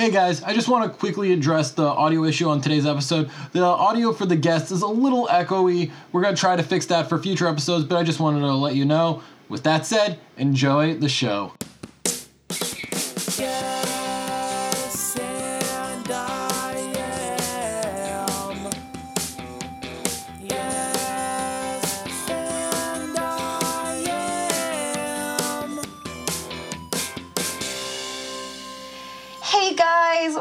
[0.00, 3.30] Hey guys, I just want to quickly address the audio issue on today's episode.
[3.52, 5.90] The audio for the guests is a little echoey.
[6.10, 8.54] We're going to try to fix that for future episodes, but I just wanted to
[8.54, 9.22] let you know.
[9.50, 11.52] With that said, enjoy the show.
[12.06, 13.69] Yes,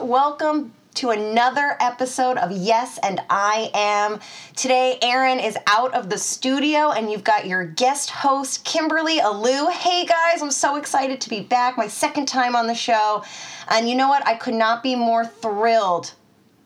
[0.10, 4.20] welcome to another episode of Yes and I Am.
[4.56, 9.72] Today, Aaron is out of the studio, and you've got your guest host, Kimberly Alou.
[9.72, 13.24] Hey guys, I'm so excited to be back, my second time on the show.
[13.70, 14.26] And you know what?
[14.26, 16.12] I could not be more thrilled,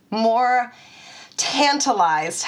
[0.10, 0.72] more
[1.36, 2.46] tantalized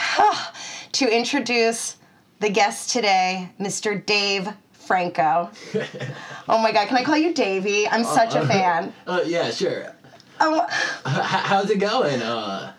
[0.94, 1.98] to introduce
[2.40, 4.04] the guest today, Mr.
[4.06, 5.50] Dave Franco.
[6.48, 7.88] oh my God, can I call you Davey?
[7.88, 8.94] I'm such a fan.
[9.08, 9.95] Uh, yeah, sure.
[10.40, 10.66] Oh,
[11.06, 12.22] how's it going?
[12.22, 12.74] Uh,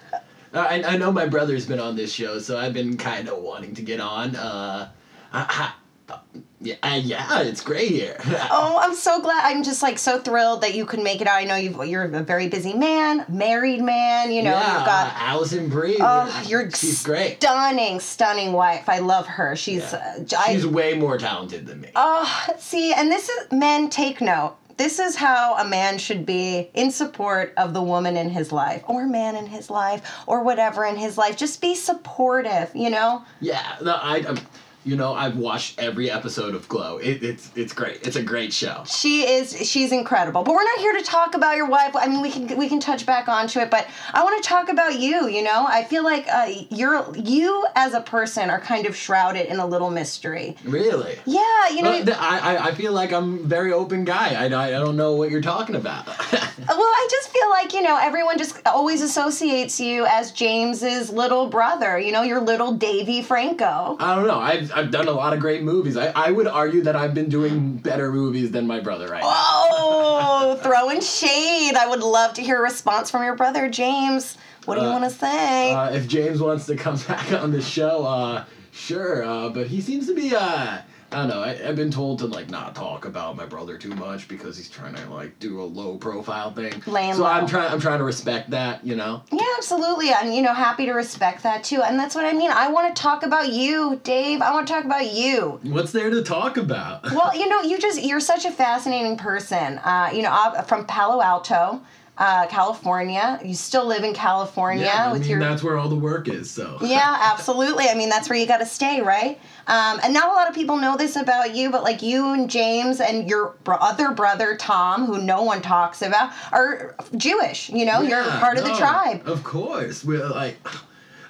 [0.53, 3.75] I, I know my brother's been on this show, so I've been kind of wanting
[3.75, 4.37] to get on.
[4.37, 4.91] Uh,
[5.33, 5.73] I,
[6.09, 6.19] I,
[6.61, 8.17] yeah, uh, yeah, it's great here.
[8.49, 9.43] Oh, I'm so glad.
[9.45, 11.37] I'm just like so thrilled that you could make it out.
[11.37, 14.31] I know you've, you're a very busy man, married man.
[14.33, 15.07] You know, yeah, you've got.
[15.09, 15.97] uh, Alison Brie.
[16.01, 17.37] Oh, you're she's great.
[17.43, 18.89] Stunning, stunning wife.
[18.89, 19.57] I love her.
[19.57, 19.93] She's.
[19.93, 20.15] Yeah.
[20.19, 21.91] Uh, I, She's way more talented than me.
[21.97, 24.57] Oh, see, and this is men take note.
[24.77, 28.83] This is how a man should be in support of the woman in his life,
[28.87, 31.37] or man in his life, or whatever in his life.
[31.37, 33.25] Just be supportive, you know.
[33.41, 34.39] Yeah, no, I, um,
[34.87, 36.99] you know, I've watched every episode of Glow.
[36.99, 38.07] It, it's it's great.
[38.07, 38.85] It's a great show.
[38.87, 40.45] She is she's incredible.
[40.45, 41.97] But we're not here to talk about your wife.
[41.97, 44.69] I mean, we can we can touch back onto it, but I want to talk
[44.69, 45.67] about you, you know?
[45.69, 49.67] I feel like uh, you're you as a person are kind of shrouded in a
[49.67, 50.57] little mystery.
[50.65, 51.19] Really.
[51.27, 51.91] Yeah, you know.
[51.91, 54.35] Well, I, I, I feel like I'm a very open guy.
[54.35, 56.07] I, I, I don't know what you're talking about.
[56.69, 61.47] Well, I just feel like, you know, everyone just always associates you as James's little
[61.47, 63.97] brother, you know, your little Davy Franco.
[64.01, 64.41] I don't know.
[64.41, 65.97] I've, I've done a lot of great movies.
[65.97, 69.23] I, I would argue that I've been doing better movies than my brother right.
[69.25, 71.75] Oh, throwing shade.
[71.77, 74.37] I would love to hear a response from your brother, James.
[74.67, 75.73] What do you Uh, want to say?
[75.73, 79.25] Uh, if James wants to come back on the show, uh, sure.
[79.25, 80.79] Uh, but he seems to be, uh,
[81.13, 81.43] I don't know.
[81.43, 84.69] I, I've been told to like not talk about my brother too much because he's
[84.69, 86.83] trying to like do a low profile thing.
[86.87, 87.29] Laying so low.
[87.29, 87.73] I'm trying.
[87.73, 88.85] I'm trying to respect that.
[88.85, 89.23] You know.
[89.33, 90.13] yeah, absolutely.
[90.13, 91.83] I'm, you know, happy to respect that too.
[91.83, 92.51] And that's what I mean.
[92.51, 94.41] I want to talk about you, Dave.
[94.43, 95.61] I want to talk about you.
[95.63, 97.05] What's there to talk about?
[97.13, 99.79] Well, you know, you just, you're such a fascinating person.
[99.79, 101.81] Uh, you know, I'm from Palo Alto.
[102.19, 103.39] Uh, California.
[103.45, 106.51] You still live in California I with mean, your that's where all the work is.
[106.51, 106.79] So.
[106.83, 107.89] Yeah, absolutely.
[107.91, 109.39] I mean, that's where you got to stay, right?
[109.67, 112.49] Um, and not a lot of people know this about you, but like you and
[112.49, 117.69] James and your bro- other brother Tom, who no one talks about, are Jewish.
[117.69, 119.27] You know, you're Yeah, part of the tribe.
[119.29, 120.03] Of course.
[120.03, 120.57] We're like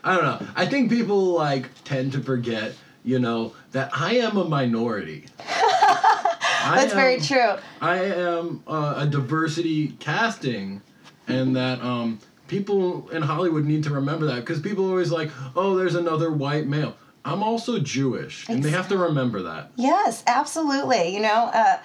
[0.04, 0.46] I don't know.
[0.54, 5.26] I think people like tend to forget, you know, that I am a minority.
[6.74, 7.54] That's very true.
[7.80, 10.82] I am uh, a diversity casting
[11.28, 15.30] and that um people in Hollywood need to remember that because people are always like,
[15.54, 19.72] "Oh, there's another white male." I'm also Jewish, and they have to remember that.
[19.74, 21.12] Yes, absolutely.
[21.12, 21.78] You know, uh,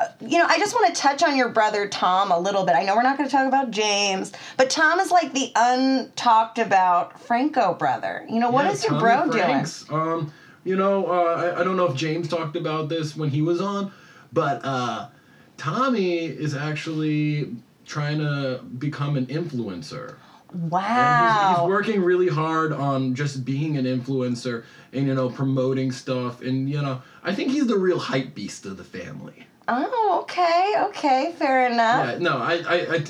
[0.00, 2.74] uh, you know, I just want to touch on your brother Tom a little bit.
[2.74, 6.58] I know we're not going to talk about James, but Tom is like the untalked
[6.58, 8.26] about Franco brother.
[8.28, 9.66] You know, what Yeah, is your Tommy bro doing?
[9.90, 10.32] Um,
[10.64, 13.60] you know, uh, I, I don't know if James talked about this when he was
[13.60, 13.92] on,
[14.32, 15.08] but uh,
[15.56, 17.56] Tommy is actually
[17.86, 20.14] trying to become an influencer.
[20.50, 21.48] And he's, Wow.
[21.48, 26.70] he's working really hard on just being an influencer and you know promoting stuff and
[26.70, 29.46] you know I think he's the real hype beast of the family.
[29.68, 32.12] Oh, okay, okay, fair enough.
[32.14, 33.04] Yeah, no, I I, I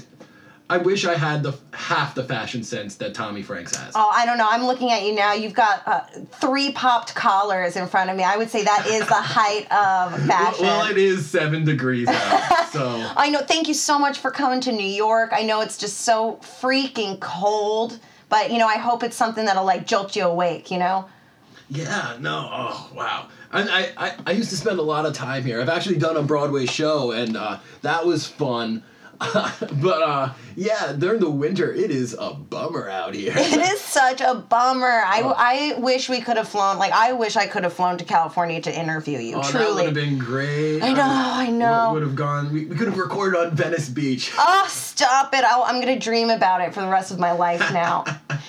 [0.71, 3.95] I wish I had the half the fashion sense that Tommy Franks has.
[3.97, 4.47] Oh, I don't know.
[4.51, 5.33] I'm looking at you now.
[5.33, 6.01] You've got uh,
[6.41, 8.23] three popped collars in front of me.
[8.23, 10.67] I would say that is the height of fashion.
[10.67, 13.11] well, it is seven degrees out, so.
[13.17, 13.41] I know.
[13.41, 15.31] Thank you so much for coming to New York.
[15.33, 17.99] I know it's just so freaking cold,
[18.29, 20.71] but you know, I hope it's something that'll like jolt you awake.
[20.71, 21.09] You know.
[21.71, 23.29] Yeah, no, oh wow.
[23.53, 23.63] I,
[23.97, 25.61] I, I- I used to spend a lot of time here.
[25.63, 28.83] I've actually done a Broadway show, and uh, that was fun.
[29.83, 33.33] but uh, yeah, during the winter, it is a bummer out here.
[33.37, 35.03] It is such a bummer.
[35.05, 35.35] I, Oh.
[35.37, 36.79] I wish we could have flown.
[36.79, 39.37] Like I wish I could have flown to California to interview you.
[39.37, 40.81] Oh, that would have been great.
[40.83, 41.93] I know, I know.
[41.95, 42.53] Would have gone.
[42.53, 44.33] We, we could have recorded on Venice Beach.
[44.39, 45.45] Oh, stop it.
[45.45, 48.05] I, I'm going to dream about it for the rest of my life now.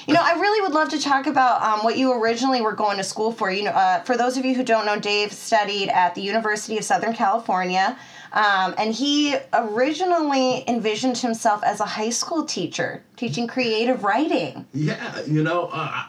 [0.07, 2.97] you know, I really would love to talk about um, what you originally were going
[2.97, 3.49] to school for.
[3.51, 6.77] You know, uh, for those of you who don't know, Dave studied at the University
[6.77, 7.97] of Southern California.
[8.31, 14.65] Um, and he originally envisioned himself as a high school teacher, teaching creative writing.
[14.73, 16.03] Yeah, you know, uh,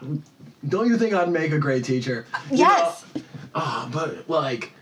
[0.69, 2.27] don't you think I'd make a great teacher?
[2.51, 3.05] You Yes.
[3.15, 3.23] know,
[3.55, 4.73] Ah, but like,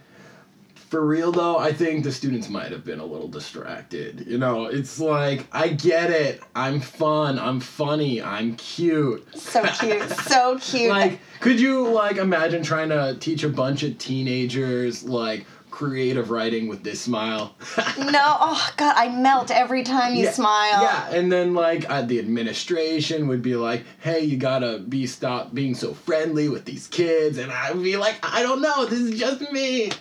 [0.90, 4.24] for real though, I think the students might have been a little distracted.
[4.26, 6.40] You know, it's like I get it.
[6.54, 7.38] I'm fun.
[7.38, 8.22] I'm funny.
[8.22, 9.26] I'm cute.
[9.36, 10.90] So cute, so cute.
[10.90, 15.46] like, could you like imagine trying to teach a bunch of teenagers like
[15.78, 17.54] creative writing with this smile?
[17.98, 20.82] no, oh God, I melt every time you Yeah, smile.
[20.82, 25.54] Yeah, and then like uh, the administration would be like, "Hey, you gotta be stop
[25.54, 28.98] being so friendly with these kids," and I would be like, "I don't know, this
[28.98, 29.92] is just me."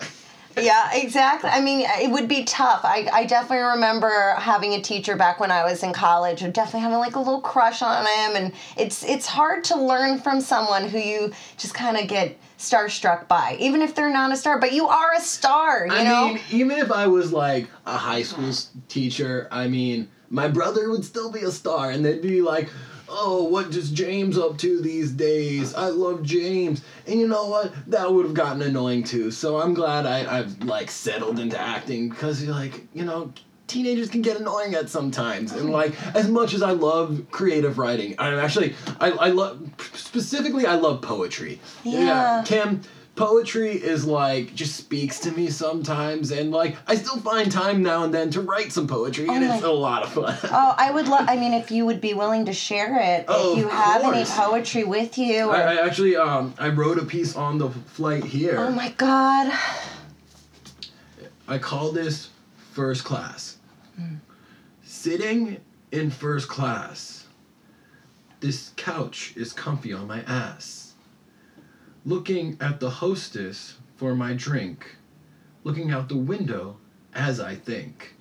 [0.64, 1.50] Yeah, exactly.
[1.50, 2.80] I mean, it would be tough.
[2.84, 6.80] I, I definitely remember having a teacher back when I was in college, and definitely
[6.80, 8.36] having like a little crush on him.
[8.36, 13.28] And it's it's hard to learn from someone who you just kind of get starstruck
[13.28, 14.58] by, even if they're not a star.
[14.58, 16.28] But you are a star, you I know.
[16.34, 18.50] mean, even if I was like a high school
[18.88, 22.68] teacher, I mean, my brother would still be a star, and they'd be like,
[23.08, 25.74] "Oh, what is James up to these days?
[25.74, 27.72] I love James." And you know what?
[27.88, 29.30] That would have gotten annoying too.
[29.30, 33.32] So I'm glad I, I've like settled into acting because you're like, you know.
[33.66, 38.14] Teenagers can get annoying at sometimes, and like as much as I love creative writing,
[38.18, 39.60] I'm actually I, I love
[39.92, 41.60] specifically I love poetry.
[41.84, 42.42] Yeah.
[42.46, 42.80] Kim,
[43.18, 48.04] poetry is like just speaks to me sometimes and like I still find time now
[48.04, 50.38] and then to write some poetry and Oh it's a lot of fun.
[50.44, 51.26] Oh, I would love.
[51.28, 54.24] I mean, if you would be willing to share it, Oh, if you have any
[54.24, 55.48] poetry with you.
[55.48, 58.56] Or, I, I actually um I wrote a piece on the flight here.
[58.58, 59.52] oh my God.
[61.48, 62.30] I call this
[62.72, 63.56] first class.
[64.84, 65.60] Sitting
[65.90, 67.26] in first class.
[68.40, 70.77] This couch is comfy on my ass.
[72.08, 74.96] Looking at the hostess for my drink.
[75.62, 76.78] Looking out the window
[77.12, 78.14] as I think.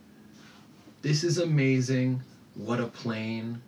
[1.04, 2.22] This is amazing.
[2.56, 3.62] What a plane.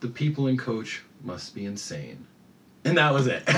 [0.00, 2.26] The people in coach must be insane.
[2.84, 3.44] And that was it.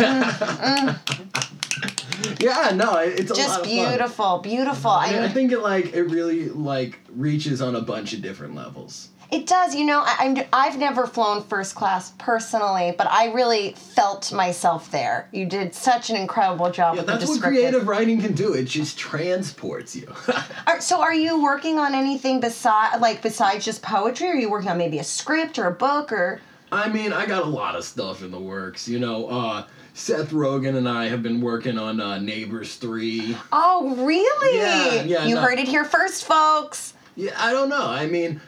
[2.38, 4.90] yeah, no, it's a lot Just beautiful, beautiful.
[4.90, 8.54] I, mean, I think it like it really like reaches on a bunch of different
[8.54, 9.08] levels.
[9.34, 10.00] It does, you know.
[10.00, 15.28] I, I'm I've never flown first class personally, but I really felt myself there.
[15.32, 18.52] You did such an incredible job Yeah, with the that's what creative writing can do.
[18.52, 20.12] It just transports you.
[20.68, 24.28] Are, so, are you working on anything beside, like besides just poetry?
[24.28, 26.40] Are you working on maybe a script or a book or?
[26.70, 28.88] I mean, I got a lot of stuff in the works.
[28.88, 33.36] You know, uh, Seth Rogen and I have been working on uh, Neighbors Three.
[33.52, 34.58] Oh, really?
[34.58, 35.40] Yeah, yeah, You no.
[35.40, 36.94] heard it here first, folks.
[37.16, 37.86] Yeah, I don't know.
[37.86, 38.40] I mean,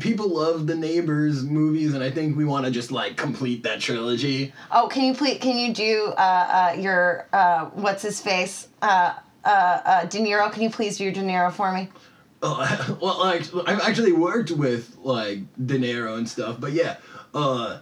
[0.00, 3.80] people love the Neighbors movies, and I think we want to just like complete that
[3.80, 4.54] trilogy.
[4.70, 5.38] Oh, can you please?
[5.38, 8.68] Can you do uh, uh, your uh, what's his face?
[8.80, 9.14] Uh,
[9.44, 10.50] uh, uh, De Niro.
[10.50, 11.88] Can you please do your De Niro for me?
[12.42, 16.96] Oh, well, like I've actually worked with like De Niro and stuff, but yeah.
[17.34, 17.80] Uh,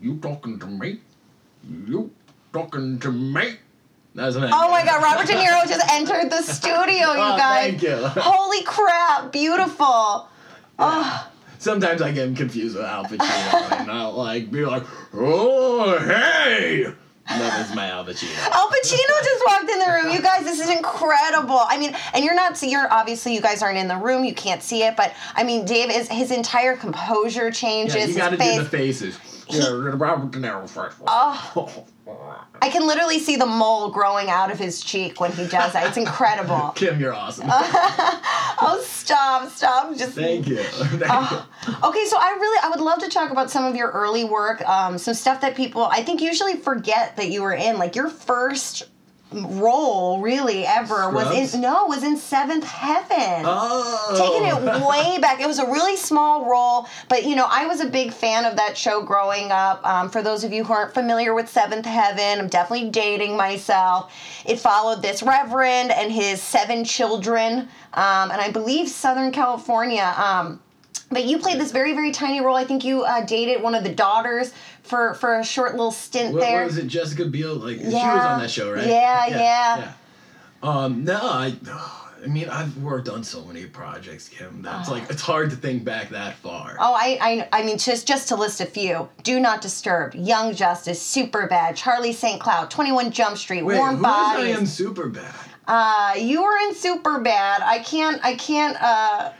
[0.00, 1.00] you talking to me?
[1.66, 2.10] You
[2.52, 3.56] talking to me?
[4.14, 7.70] What Oh my God, Robert De Niro just entered the studio, oh, you Oh, guys.
[7.70, 7.96] thank you.
[8.22, 10.28] Holy crap, beautiful.
[10.78, 15.98] Oh, Sometimes I get him confused with Al Pacino, and I'll like be like, "Oh
[15.98, 16.86] hey,"
[17.38, 18.36] that is my Al Pacino.
[18.50, 20.14] Al Pacino just walked in the room.
[20.14, 21.60] You guys, this is incredible.
[21.66, 24.62] I mean, and you're not, you're obviously, you guys aren't in the room, you can't
[24.62, 27.94] see it, but I mean, Dave is, his entire composure changes.
[27.96, 29.00] Yeah, you got to his do the face.
[29.00, 29.18] faces.
[29.48, 30.98] Yeah, Robert De Niro first.
[31.06, 31.84] Oh.
[32.62, 35.86] I can literally see the mole growing out of his cheek when he does that.
[35.86, 36.70] It's incredible.
[36.74, 37.46] Kim, you're awesome.
[38.60, 39.96] Oh, stop, stop.
[39.96, 40.56] Just Thank you.
[40.62, 41.38] Thank you.
[41.84, 44.66] Okay, so I really I would love to talk about some of your early work,
[44.68, 47.78] um, some stuff that people I think usually forget that you were in.
[47.78, 48.84] Like your first
[49.32, 53.44] role really ever was in no was in Seventh Heaven.
[53.44, 54.14] Oh.
[54.16, 55.40] Taking it way back.
[55.40, 58.56] It was a really small role, but you know, I was a big fan of
[58.56, 59.86] that show growing up.
[59.86, 64.12] Um, for those of you who aren't familiar with Seventh Heaven, I'm definitely dating myself.
[64.44, 70.12] It followed this reverend and his seven children, um, and I believe Southern California.
[70.16, 70.60] Um,
[71.12, 72.54] but you played this very, very tiny role.
[72.54, 76.34] I think you uh, dated one of the daughters for for a short little stint
[76.34, 76.58] What, there.
[76.58, 76.86] what was it?
[76.86, 77.54] Jessica Biel?
[77.56, 78.86] Like she was on that show, right?
[78.86, 79.36] Yeah, yeah.
[79.78, 79.92] yeah.
[80.62, 81.54] Um, no, I.
[82.22, 84.60] I mean, I've worked on so many projects, Kim.
[84.60, 86.76] That's like it's hard to think back that far.
[86.78, 87.18] Oh, I,
[87.50, 91.76] I, I mean, just just to list a few: Do Not Disturb, Young Justice, Superbad,
[91.76, 92.38] Charlie St.
[92.38, 94.58] Cloud, Twenty One Jump Street, Wait, Warm who I Bodies.
[94.58, 95.34] in Superbad?
[95.66, 97.62] Uh, you were in Superbad.
[97.62, 98.76] I can't, I can't.
[98.82, 99.32] Uh,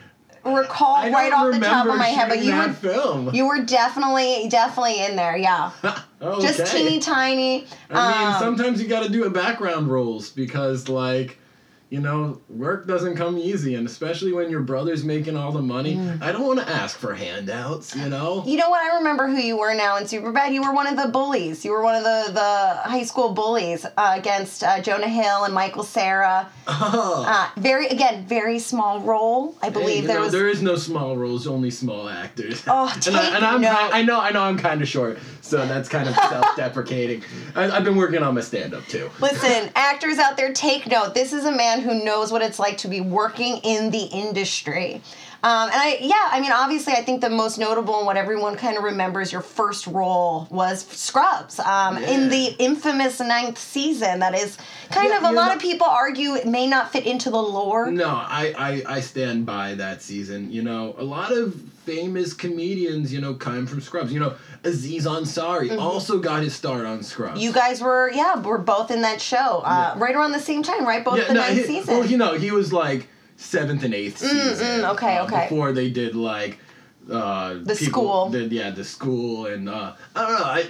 [0.45, 3.35] recall I right off the top of my head, but you were film.
[3.35, 5.37] you were definitely definitely in there.
[5.37, 5.73] Yeah,
[6.23, 6.47] okay.
[6.47, 7.67] just teeny tiny.
[7.91, 11.39] I mean, um, sometimes you got to do a background rules because, like,
[11.91, 15.97] you know, work doesn't come easy, and especially when your brother's making all the money.
[15.97, 16.23] Mm.
[16.23, 18.45] I don't want to ask for handouts, you know.
[18.47, 18.81] You know what?
[18.81, 20.53] I remember who you were now in Superbad.
[20.53, 21.65] You were one of the bullies.
[21.65, 25.53] You were one of the, the high school bullies uh, against uh, Jonah Hill and
[25.53, 26.49] Michael Cera.
[26.69, 27.25] Oh.
[27.27, 29.59] Uh, very again, very small role.
[29.61, 30.33] I believe you there know, was.
[30.33, 32.63] there is no small roles, only small actors.
[32.69, 33.91] Oh, and, I, and I'm note.
[33.93, 37.23] I know I know I'm kind of short, so that's kind of self-deprecating.
[37.55, 39.11] I, I've been working on my stand-up too.
[39.21, 41.15] Listen, actors out there, take note.
[41.15, 45.03] This is a man who knows what it's like to be working in the industry.
[45.43, 48.57] Um, and I, yeah, I mean, obviously, I think the most notable and what everyone
[48.57, 54.19] kind of remembers your first role was Scrubs um, in the infamous ninth season.
[54.19, 54.59] That is
[54.91, 57.43] kind Yeah, of a lot know- of people argue it may not fit into the
[57.43, 57.91] lore.
[57.91, 58.55] No, I,
[58.87, 60.53] I I stand by that season.
[60.53, 61.55] You know, a lot of
[61.87, 64.13] famous comedians, you know, come from Scrubs.
[64.13, 67.33] You know, Aziz Ansari also got his start on Scrubs.
[67.35, 67.41] Mm-hmm.
[67.43, 70.03] You guys were, yeah, we're both in that show uh, Yeah.
[70.05, 71.05] right around the same time, right?
[71.05, 71.95] Both yeah, the no, ninth he, season.
[71.99, 74.83] well, you know, he was like seventh and eighth season.
[74.83, 75.47] mm, okay, uh, okay.
[75.49, 76.59] Before they did like
[77.11, 78.29] uh, The people school.
[78.31, 80.45] Did, yeah, the school, and uh, I don't know.
[80.45, 80.67] I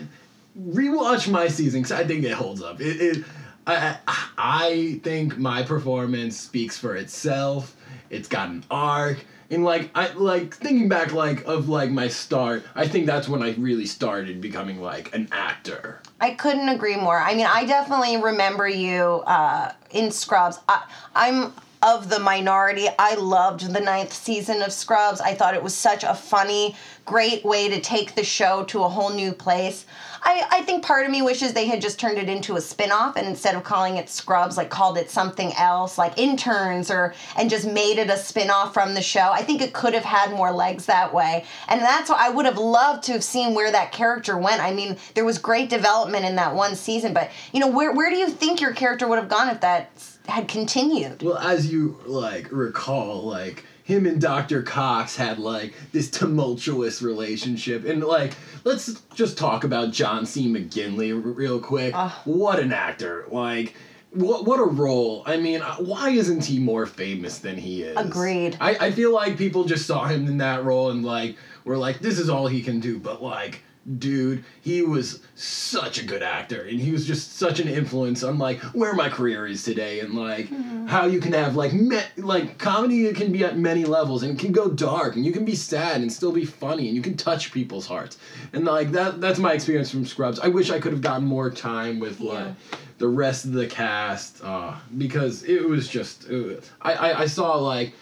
[0.59, 2.81] rewatch my season because I think it holds up.
[2.81, 3.25] It, it
[3.67, 7.77] I, I I think my performance speaks for itself.
[8.09, 9.25] It's got an arc.
[9.50, 13.42] And like I like thinking back like of like my start, I think that's when
[13.42, 16.00] I really started becoming like an actor.
[16.21, 17.19] I couldn't agree more.
[17.19, 20.61] I mean, I definitely remember you uh, in Scrubs.
[20.69, 21.52] I, I'm
[21.83, 22.87] of the minority.
[22.99, 25.21] I loved the ninth season of Scrubs.
[25.21, 26.76] I thought it was such a funny,
[27.07, 29.87] great way to take the show to a whole new place.
[30.23, 33.17] I, I think part of me wishes they had just turned it into a spin-off
[33.17, 37.49] and instead of calling it Scrubs, like called it something else, like interns or and
[37.49, 39.31] just made it a spin-off from the show.
[39.33, 41.45] I think it could have had more legs that way.
[41.69, 44.61] And that's why I would have loved to have seen where that character went.
[44.62, 48.11] I mean, there was great development in that one season, but you know, where where
[48.11, 49.91] do you think your character would have gone if that
[50.27, 51.23] had continued?
[51.23, 54.62] Well, as you like recall, like him and Dr.
[54.62, 60.49] Cox had like this tumultuous relationship, and like let's just talk about John C.
[60.49, 61.95] McGinley r- real quick.
[62.25, 63.26] What an actor!
[63.31, 63.75] Like.
[64.12, 65.23] What, what a role.
[65.25, 67.97] I mean, uh, why isn't he more famous than he is?
[67.97, 68.57] Agreed.
[68.61, 72.00] I, I feel like people just saw him in that role and like were like,
[72.00, 72.99] this is all he can do.
[72.99, 73.62] But like,
[73.99, 78.39] dude, he was such a good actor and he was just such an influence on
[78.39, 80.49] like where my career is today and like
[80.87, 84.39] how you can have like me- like comedy can be at many levels and it
[84.39, 87.17] can go dark and you can be sad and still be funny and you can
[87.17, 88.19] touch people's hearts.
[88.53, 90.39] And like that that's my experience from Scrubs.
[90.41, 92.55] I wish I could have gotten more time with like
[92.99, 97.27] the rest of the cast uh, because it was just it was- I, I I
[97.27, 97.95] saw like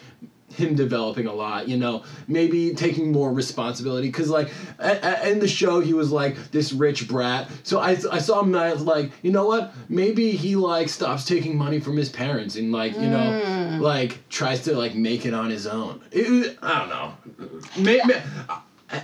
[0.58, 4.08] him developing a lot you know maybe taking more responsibility.
[4.08, 7.48] Because like a- a- in the show he was like this rich brat.
[7.62, 9.72] So I, I saw him I was like you know what?
[9.88, 13.80] Maybe he like stops taking money from his parents and like you know mm.
[13.80, 16.00] like tries to like make it on his own.
[16.12, 17.14] It, I don't know.
[17.76, 18.22] May, may,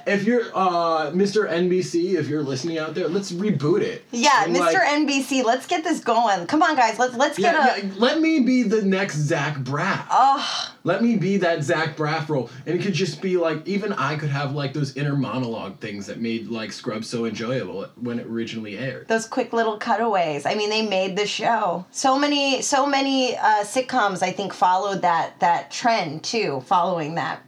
[0.07, 1.49] if you're uh Mr.
[1.51, 4.61] NBC if you're listening out there let's reboot it Yeah, And, Mr.
[4.61, 6.47] like, NBC, let's get this going.
[6.47, 7.85] Come on, guys, let's let's get yeah, a.
[7.85, 10.07] yeah, let me be the next Zach Braff.
[10.11, 12.51] Oh, Let me be that Zach Braff role.
[12.67, 16.07] And it could just be like, even I could have like those inner monologue things
[16.07, 19.09] that made like Scrubs so enjoyable when it originally aired.
[19.09, 20.47] those quick little cutaways.
[20.47, 21.85] I mean, they made the show.
[21.91, 26.63] So many, so many uh, sitcoms, I think, followed that that trend too.
[26.67, 27.43] Following that,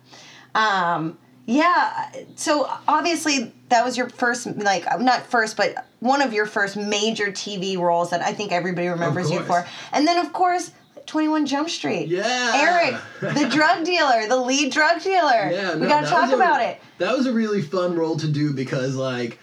[0.55, 2.11] um, yeah.
[2.37, 7.27] So obviously, that was your first, like, not first, but one of your first major
[7.29, 9.67] TV roles that I think everybody remembers you for.
[9.93, 10.73] And then, of course.
[11.07, 12.09] 21 Jump Street.
[12.09, 12.53] Yeah.
[12.57, 15.51] Eric, the drug dealer, the lead drug dealer.
[15.53, 16.81] Yeah, we no, got to talk a- about it.
[16.99, 19.39] That was a really fun role to do because, like,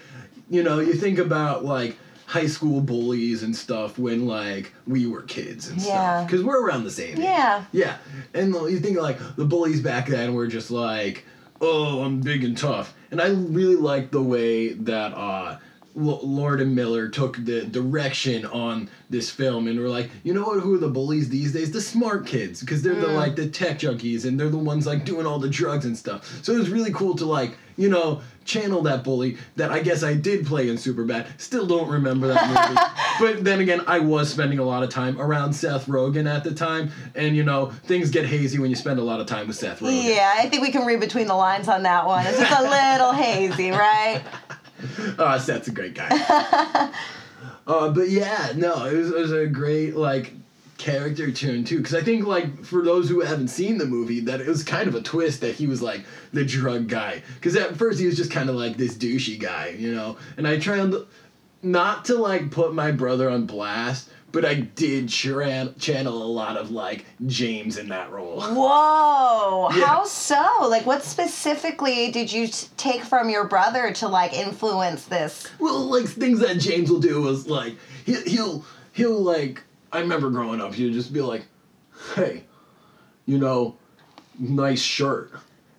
[0.50, 1.96] you know, you think about like
[2.26, 5.86] high school bullies and stuff when like we were kids and Yeah.
[6.18, 7.12] stuff because we're around the same.
[7.16, 7.18] age.
[7.24, 7.64] Yeah.
[7.72, 7.96] Yeah,
[8.34, 11.24] and you think like the bullies back then were just like,
[11.64, 15.58] oh, I'm big and tough, and I really like the way that uh,
[15.96, 20.44] L- Lord and Miller took the direction on this film, and were like, you know
[20.44, 20.60] what?
[20.60, 21.70] Who are the bullies these days?
[21.70, 25.04] The smart kids, because they're the like the tech junkies, and they're the ones like
[25.04, 26.40] doing all the drugs and stuff.
[26.44, 28.22] So it was really cool to like, you know.
[28.44, 31.40] Channel that bully that I guess I did play in Superbad.
[31.40, 33.34] Still don't remember that movie.
[33.34, 36.52] but then again, I was spending a lot of time around Seth Rogen at the
[36.52, 39.56] time, and you know things get hazy when you spend a lot of time with
[39.56, 40.04] Seth Rogen.
[40.04, 42.26] Yeah, I think we can read between the lines on that one.
[42.26, 44.22] It's just a little hazy, right?
[45.18, 46.10] Uh, Seth's a great guy.
[47.66, 50.34] uh, but yeah, no, it was, it was a great like
[50.84, 54.38] character turn too because i think like for those who haven't seen the movie that
[54.38, 57.74] it was kind of a twist that he was like the drug guy because at
[57.74, 60.92] first he was just kind of like this douchey guy you know and i tried
[61.62, 66.58] not to like put my brother on blast but i did chan- channel a lot
[66.58, 69.70] of like james in that role Whoa!
[69.74, 69.86] Yeah.
[69.86, 70.68] How so?
[70.68, 75.48] Like, what specifically did you t- take from your brother to like influence this?
[75.58, 79.62] Well, like things that James will do is like he, he'll he'll like
[79.94, 81.46] I remember growing up you'd just be like,
[82.16, 82.42] "Hey,
[83.26, 83.76] you know,
[84.38, 85.30] nice shirt,"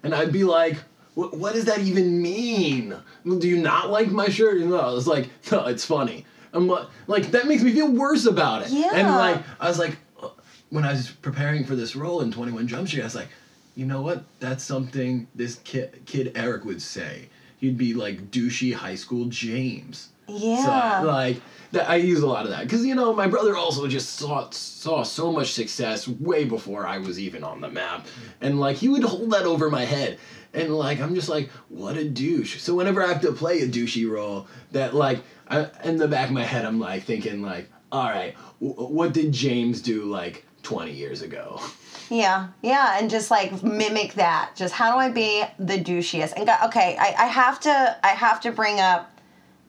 [0.04, 0.78] and I'd be like,
[1.16, 2.96] "What what does that even mean?
[3.26, 6.88] Do you not like my shirt?" And I was like, "No, it's funny." I'm like,
[7.08, 8.70] like that makes me feel worse about it.
[8.70, 8.92] Yeah.
[8.94, 10.30] And like I was like, uh,
[10.70, 13.28] when I was preparing for this role in Twenty One Jump Street, I was like,
[13.76, 14.24] you know what?
[14.40, 17.28] That's something this kid kid Eric would say.
[17.58, 20.10] He'd be like douchey high school James.
[20.28, 21.02] Yeah.
[21.02, 21.42] So, like
[21.72, 24.50] that, I use a lot of that because you know my brother also just saw
[24.50, 28.08] saw so much success way before I was even on the map,
[28.42, 30.20] and like he would hold that over my head,
[30.54, 32.60] and like I'm just like what a douche.
[32.62, 36.30] So whenever I have to play a douchey role, that like I, in the back
[36.30, 40.46] of my head I'm like thinking like, all right, w- what did James do like
[40.64, 41.62] 20 years ago?
[42.10, 44.52] Yeah, yeah, and just like mimic that.
[44.56, 46.34] Just how do I be the douchiest?
[46.36, 49.15] And go, okay, I, I have to I have to bring up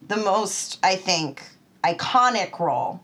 [0.07, 1.43] the most I think
[1.83, 3.01] iconic role.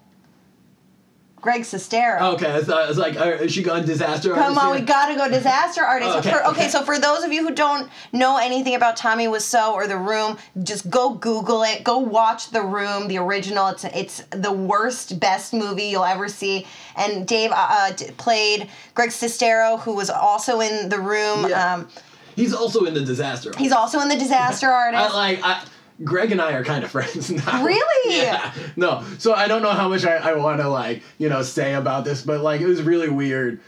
[1.42, 2.22] Greg Sestero.
[2.36, 4.30] Okay, I thought it was like, uh, is she gone disaster?
[4.34, 6.20] Come artist on, we gotta go disaster artist.
[6.20, 6.70] Okay, For- okay, okay.
[6.70, 10.38] so for those of you who don't know anything about Tommy Wiseau or The Room,
[10.64, 11.84] just go Google it.
[11.84, 13.68] Go watch The Room, the original.
[13.68, 16.66] It's it's the worst, best movie you'll ever see.
[16.96, 21.50] And Dave uh, uh, played Greg Sestero, who was also in The Room.
[21.50, 21.74] Yeah.
[21.74, 21.90] Um,
[22.38, 23.52] He's also in the disaster.
[23.58, 25.14] he's also in The Disaster Artist.
[25.14, 25.64] I like I,
[26.04, 27.64] Greg and I are kind of friends now.
[27.64, 28.18] Really?
[28.18, 28.54] Yeah.
[28.76, 29.04] No.
[29.18, 32.06] So I don't know how much I, I want to like you know say about
[32.06, 33.60] this, but like it was really weird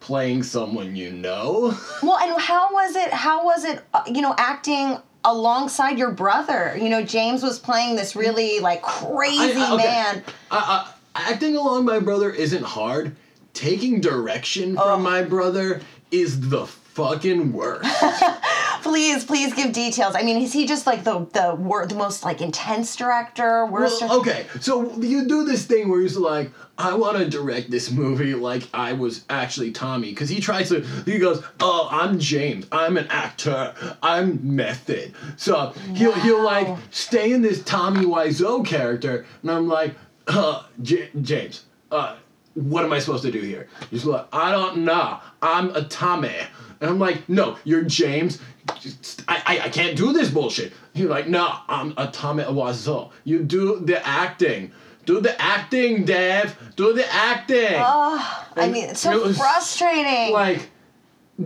[0.00, 1.76] playing someone you know.
[2.02, 3.12] Well, and how was it?
[3.12, 3.80] How was it?
[3.94, 6.76] uh, You know, acting alongside your brother.
[6.76, 9.84] You know, James was playing this really like crazy I- I- okay.
[9.84, 10.24] man.
[10.50, 13.14] I, I, acting along my brother isn't hard.
[13.54, 14.82] Taking direction Oh.
[14.94, 15.80] from my brother
[16.10, 17.84] is the fucking worst.
[18.82, 20.14] Please, please give details.
[20.16, 23.64] I mean, is he just like the the wor- the most like intense director?
[23.66, 24.02] Worst?
[24.02, 27.90] Well, okay, so you do this thing where he's like, I want to direct this
[27.92, 32.66] movie like I was actually Tommy, because he tries to, he goes, oh, I'm James,
[32.72, 35.14] I'm an actor, I'm method.
[35.36, 39.94] So he'll, he'll like stay in this Tommy Wiseau character, and I'm like,
[40.26, 42.16] uh, J- James, uh,
[42.54, 43.68] what am I supposed to do here?
[43.90, 46.34] He's like, I don't know, I'm a Tommy.
[46.80, 48.40] And I'm like, no, you're James.
[49.28, 50.72] I, I, I can't do this bullshit.
[50.94, 53.10] You're like, no, I'm a Tommy Wiseau.
[53.24, 54.72] You do the acting.
[55.06, 56.56] Do the acting, Dev.
[56.76, 57.74] Do the acting.
[57.76, 60.32] Oh, I mean, it's so it frustrating.
[60.32, 60.70] Like,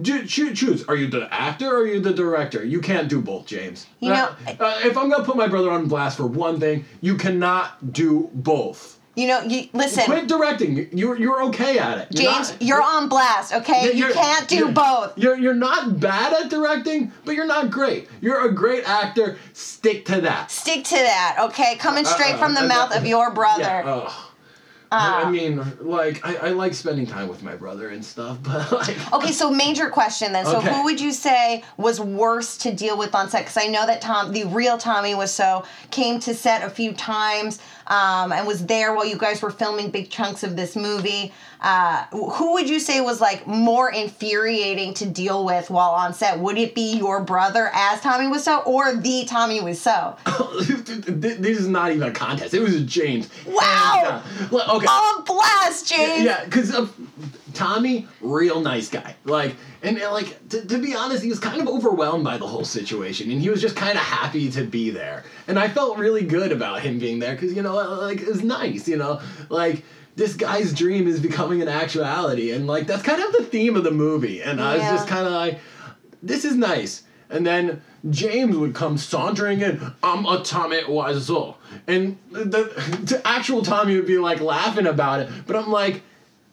[0.02, 0.84] do, choo- choose.
[0.88, 2.64] Are you the actor or are you the director?
[2.64, 3.86] You can't do both, James.
[4.00, 6.84] You Uh, know- uh, if I'm gonna put my brother on blast for one thing,
[7.00, 8.95] you cannot do both.
[9.16, 10.88] You know, you listen, Quit directing.
[10.92, 12.08] You're you're okay at it.
[12.10, 13.54] You're James, not- you're on blast.
[13.54, 15.16] Okay, you can't do you're- both.
[15.16, 18.08] You're you're not bad at directing, but you're not great.
[18.20, 19.38] You're a great actor.
[19.54, 20.50] Stick to that.
[20.50, 21.36] Stick to that.
[21.46, 23.62] Okay, coming straight Uh-uh, from the uh, mouth uh, of your brother.
[23.62, 23.82] Yeah.
[23.86, 24.12] ugh.
[24.92, 28.70] I I mean, like, I, I like spending time with my brother and stuff, but
[28.70, 29.12] like.
[29.14, 30.44] Okay, so major question then.
[30.44, 30.72] So Okay.
[30.72, 33.40] who would you say was worse to deal with on set?
[33.46, 37.58] Because I know that Tom, the real Tommy Wiseau came to set a few times
[37.86, 41.32] um, and was there while you guys were filming big chunks of this movie.
[41.60, 46.38] Uh, who would you say was like more infuriating to deal with while on set?
[46.38, 50.16] Would it be your brother as Tommy Wiseau or the Tommy Wiseau?
[51.06, 52.54] this is not even a contest.
[52.54, 53.28] It was James.
[53.46, 54.22] Wow.
[54.38, 54.86] And, uh, okay.
[54.86, 56.24] On blast, James.
[56.24, 56.94] Yeah, because of
[57.56, 59.16] Tommy, real nice guy.
[59.24, 62.46] Like, and, and, like to, to be honest, he was kind of overwhelmed by the
[62.46, 65.24] whole situation, and he was just kind of happy to be there.
[65.48, 68.44] And I felt really good about him being there because you know, like it was
[68.44, 68.86] nice.
[68.86, 69.84] You know, like
[70.16, 73.84] this guy's dream is becoming an actuality, and like that's kind of the theme of
[73.84, 74.42] the movie.
[74.42, 75.58] And I was just kind of like,
[76.22, 77.04] this is nice.
[77.28, 79.80] And then James would come sauntering in.
[80.02, 82.64] I'm a Tommy Wiseau, and the,
[83.02, 85.30] the actual Tommy would be like laughing about it.
[85.46, 86.02] But I'm like,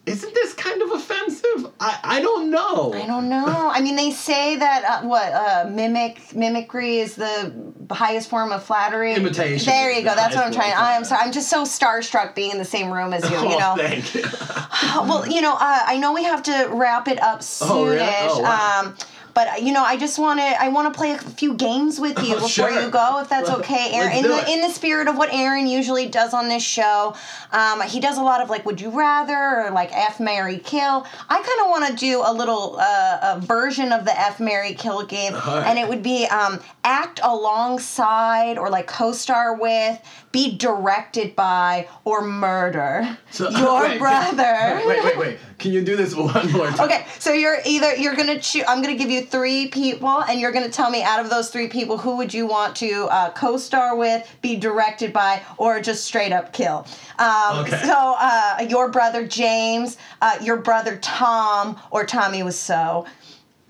[0.05, 1.71] isn't this kind of offensive?
[1.79, 2.93] I I don't know.
[2.93, 3.69] I don't know.
[3.71, 7.53] I mean, they say that uh, what uh, mimic mimicry is the
[7.91, 9.13] highest form of flattery.
[9.13, 10.15] Imitation There you the go.
[10.15, 10.73] That's what I'm trying.
[10.75, 11.21] I'm sorry.
[11.23, 13.37] I'm just so starstruck being in the same room as you.
[13.43, 13.75] Oh, You know.
[13.77, 14.23] thank you.
[15.07, 17.69] well, you know, uh, I know we have to wrap it up soonish.
[17.69, 17.99] Oh, really?
[18.01, 18.81] Oh, wow.
[18.85, 18.95] um,
[19.33, 22.17] But you know, I just want to I want to play a few games with
[22.23, 22.81] you Oh, before sure.
[22.81, 24.09] you go, if that's okay, Aaron.
[24.11, 24.47] Let's In the it.
[24.49, 27.15] in the spirit of what Aaron usually does on this show,
[27.51, 31.05] um, he does a lot of like Would You Rather or like F Marry Kill.
[31.29, 34.73] I kind of want to do a little uh, a version of the F Marry
[34.75, 35.65] Kill game, Alright.
[35.67, 39.99] and it would be um, act alongside or like co-star with,
[40.31, 44.81] be directed by, or murder So- your wait, brother.
[44.85, 45.39] Wait, wait, wait.
[45.63, 46.81] Can you do this one more time?
[46.81, 48.65] Okay, so you're either you're gonna choose.
[48.67, 51.69] I'm gonna give you three people, and you're gonna tell me out of those three
[51.69, 56.33] people who would you want to uh, co-star with, be directed by, or just straight
[56.33, 56.85] up kill.
[57.17, 57.79] Um, Okay.
[57.83, 63.07] So uh, your brother James, uh, your brother Tom, or Tommy Wiseau.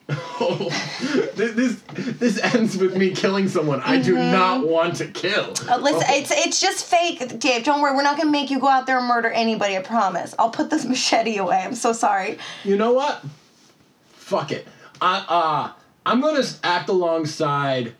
[1.35, 5.53] this, this this ends with me killing someone I do not want to kill.
[5.53, 5.69] Mm-hmm.
[5.69, 7.63] Uh, listen, it's it's just fake, Dave.
[7.63, 7.95] Don't worry.
[7.95, 9.77] We're not gonna make you go out there and murder anybody.
[9.77, 10.35] I promise.
[10.37, 11.61] I'll put this machete away.
[11.63, 12.37] I'm so sorry.
[12.65, 13.23] You know what?
[14.11, 14.67] Fuck it.
[15.01, 15.71] I uh
[16.05, 17.93] I'm gonna act alongside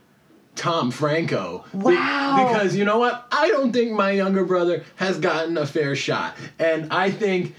[0.55, 1.63] Tom Franco.
[1.71, 2.49] Be- Wow.
[2.49, 3.27] because you know what?
[3.31, 7.55] I don't think my younger brother has gotten a fair shot, and I think.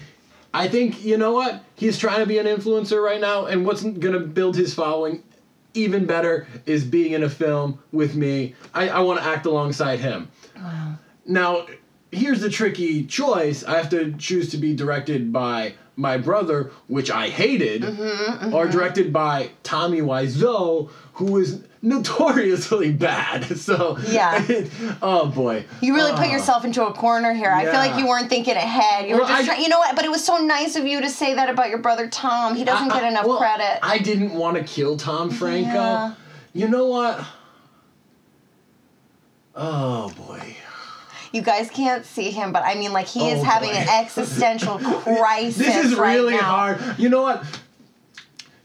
[0.55, 3.83] I think you know what he's trying to be an influencer right now, and what's
[3.83, 5.21] gonna build his following
[5.73, 8.55] even better is being in a film with me.
[8.73, 10.31] I, I want to act alongside him.
[11.25, 11.67] Now,
[12.11, 13.65] here's the tricky choice.
[13.65, 18.67] I have to choose to be directed by my brother, which I hated, Mm-hmm, or
[18.67, 23.45] directed by Tommy Wiseau, who is notoriously bad.
[23.57, 24.43] So, Yeah.
[25.01, 25.65] oh boy.
[25.81, 26.31] You really put Ah.
[26.31, 27.49] yourself into a corner here.
[27.51, 29.07] I feel like you weren't thinking ahead.
[29.07, 29.61] You were just I- trying.
[29.61, 29.95] You know what?
[29.95, 32.55] But it was so nice of you to say that about your brother Tom.
[32.55, 33.79] He doesn't I- get enough well, credit.
[33.81, 35.71] I didn't want to kill Tom Franco.
[35.73, 36.13] Yeah.
[36.53, 37.23] You know what?
[39.55, 40.55] Oh boy.
[41.35, 43.75] You guys can't see him, but I mean, like he is Oh, having boy.
[43.77, 45.57] an existential crisis.
[45.57, 46.41] This is right really now.
[46.43, 46.99] hard.
[46.99, 47.43] You know what?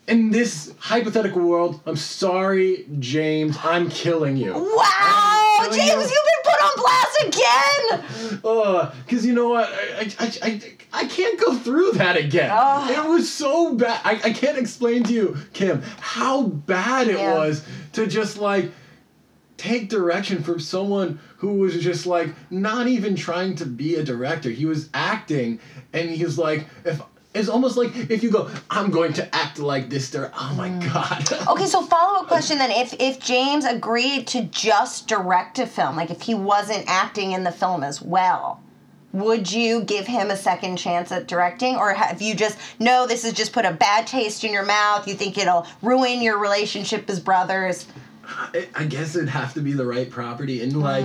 [0.07, 3.57] In this hypothetical world, I'm sorry, James.
[3.63, 4.53] I'm killing you.
[4.53, 8.41] Wow, I'm James, telling you've been put on blast again.
[8.45, 9.69] Uh, cause you know what?
[9.69, 12.51] I, I, I, I, I can't go through that again.
[12.53, 12.91] Ugh.
[12.91, 14.01] It was so bad.
[14.05, 17.35] I, I can't explain to you, Kim, how bad it Yeah.
[17.35, 18.73] was to just like
[19.61, 24.49] take direction from someone who was just like not even trying to be a director.
[24.49, 25.61] He was acting,
[25.93, 27.01] and he's like, if
[27.35, 30.09] it's almost like if you go, I'm going to act like this.
[30.11, 30.93] There, oh my Mm.
[30.93, 31.49] god.
[31.51, 35.97] Okay, so follow up question then: If if James agreed to just direct a film,
[35.97, 38.61] like if he wasn't acting in the film as well,
[39.13, 43.07] would you give him a second chance at directing, or have you just no?
[43.07, 45.07] This has just put a bad taste in your mouth.
[45.07, 47.87] You think it'll ruin your relationship as brothers?
[48.31, 51.05] I- I guess it'd have to be the right property and like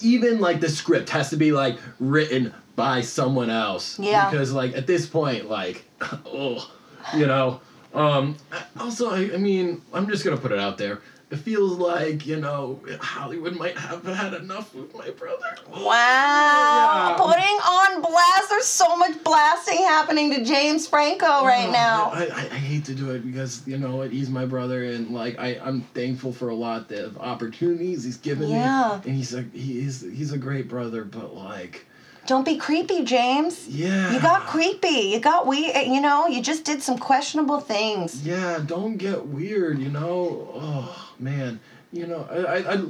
[0.00, 3.98] even like the script has to be like written by someone else.
[3.98, 4.30] Yeah.
[4.30, 5.84] Because like at this point, like
[6.26, 6.70] oh
[7.16, 7.60] you know.
[7.92, 8.36] Um
[8.78, 11.00] also I, I mean, I'm just gonna put it out there.
[11.30, 15.46] It feels like, you know, Hollywood might have had enough with my brother.
[15.70, 17.16] Wow, Yeah.
[17.24, 18.48] putting on blast.
[18.50, 22.10] There's so much blasting happening to James Franco right Oh, now.
[22.12, 25.10] I, I, I hate to do it because you know what he's my brother and
[25.10, 29.00] like I I'm thankful for a lot of opportunities he's given Yeah.
[29.04, 31.86] me and he's a he is he's a great brother but like
[32.26, 33.68] Don't be creepy, James.
[33.68, 35.10] yeah You got creepy.
[35.12, 35.72] You got we.
[35.84, 38.26] You know, you just did some questionable things.
[38.26, 41.60] yeah don't get weird you know oh man
[41.92, 42.84] you know I, I, I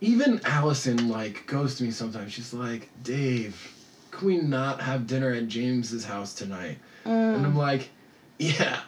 [0.00, 3.72] even Alison like goes to me sometimes she's like Dave
[4.10, 7.36] can we not have dinner at James's house tonight Mm.
[7.36, 7.90] and I'm like
[8.38, 8.80] yeah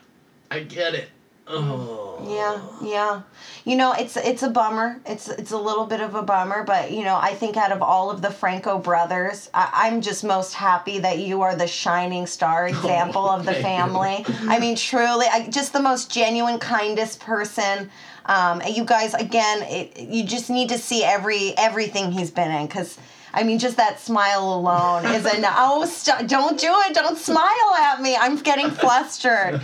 [0.50, 1.08] I get it
[1.48, 3.22] oh Yeah, yeah.
[3.64, 5.00] You know, it's it's a bummer.
[5.04, 7.82] It's it's a little bit of a bummer, but you know, I think out of
[7.82, 12.26] all of the Franco brothers, I, I'm just most happy that you are the shining
[12.26, 13.62] star example of the thank you.
[13.62, 14.24] family.
[14.48, 17.90] I mean, truly, I, just the most genuine, kindest person.
[18.26, 22.50] Um, and you guys, again, it, you just need to see every everything he's been
[22.50, 22.98] in because.
[23.34, 25.50] I mean, just that smile alone is a no.
[25.54, 26.94] Oh, st- don't do it!
[26.94, 28.16] Don't smile at me.
[28.16, 29.60] I'm getting flustered.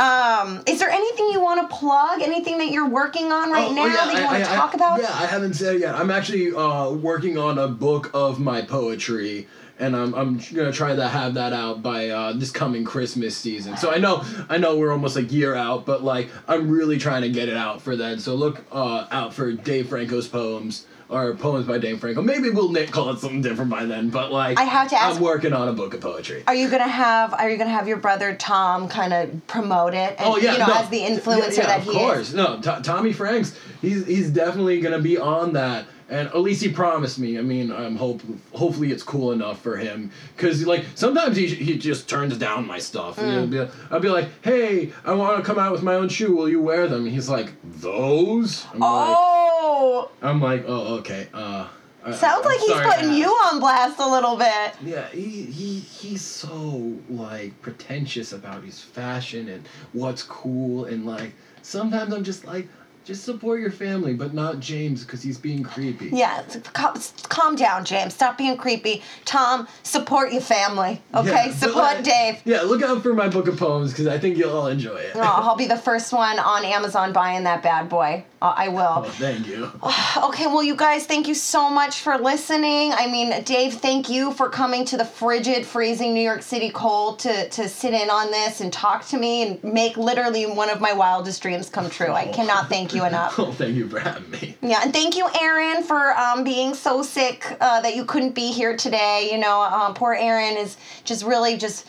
[0.00, 2.22] Um, is there anything you want to plug?
[2.22, 4.42] Anything that you're working on right Oh, now oh, yeah, that you I- want I-
[4.42, 5.00] to I- talk about?
[5.00, 5.94] Yeah, I haven't said it yet.
[5.94, 9.46] I'm actually uh, working on a book of my poetry,
[9.78, 13.76] and I'm, I'm gonna try to have that out by uh, this coming Christmas season.
[13.76, 17.22] So I know I know we're almost a year out, but like I'm really trying
[17.22, 18.18] to get it out for then.
[18.20, 22.22] So look uh, out for Dave Franco's poems or poems by Dave Franco.
[22.22, 24.10] Maybe we'll call it something different by then.
[24.10, 26.42] But like, I have to ask- I'm working on a book of poetry.
[26.46, 30.16] Are you gonna have Are you gonna have your brother Tom kind of promote it?
[30.18, 30.74] And, Oh yeah, you know, no.
[30.74, 31.96] as the influencer yeah, yeah, that he is.
[31.96, 32.28] of course.
[32.28, 32.34] is.
[32.34, 35.86] No, T- Tommy Franks, he's he's definitely gonna be on that.
[36.10, 37.38] And at least he promised me.
[37.38, 38.20] I mean, I'm hope
[38.52, 42.78] hopefully it's cool enough for him because like sometimes he he just turns down my
[42.78, 43.16] stuff.
[43.16, 43.50] Mm.
[43.50, 46.34] Be, I'll be like, hey, I want to come out with my own shoe.
[46.36, 47.06] Will you wear them?
[47.06, 48.66] He's like, those.
[48.72, 51.28] I'm like, Oh, I'm like, oh okay.
[51.32, 51.68] Uh,
[52.12, 54.74] sounds I'm like he's putting you on blast a little bit.
[54.82, 61.32] Yeah, he, he he's so like pretentious about his fashion and what's cool and like
[61.62, 62.68] sometimes I'm just like
[63.04, 66.10] just support your family but not James because he's being creepy.
[66.12, 68.14] Yeah, calm, calm down, James.
[68.14, 69.02] Stop being creepy.
[69.24, 71.02] Tom, support your family.
[71.14, 72.42] Okay, Yeah, support like, Dave.
[72.44, 75.12] Yeah, look out for my book of poems because I think you'll all enjoy it.
[75.14, 78.24] Oh, I'll be the first one on Amazon buying that bad boy.
[78.44, 79.04] Uh, I will.
[79.06, 79.70] Oh, thank you.
[80.16, 82.92] Okay, well, you guys, thank you so much for listening.
[82.92, 87.18] I mean, Dave, thank you for coming to the frigid, freezing New York City cold
[87.20, 90.80] to, to sit in on this and talk to me and make literally one of
[90.80, 92.12] my wildest dreams come true.
[92.12, 93.38] I cannot thank you enough.
[93.44, 94.56] Oh, thank you for having me.
[94.62, 98.52] Yeah, and thank you, Aaron, for um, being so sick uh, that you couldn't be
[98.52, 99.28] here today.
[99.30, 101.86] You know, um, poor Aaron is just really just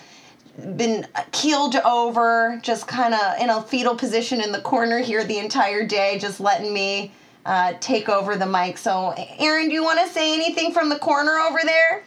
[0.76, 5.38] been keeled over, just kind of in a fetal position in the corner here the
[5.38, 7.12] entire day, just letting me
[7.46, 8.78] uh, take over the mic.
[8.78, 12.04] So, Aaron, do you want to say anything from the corner over there?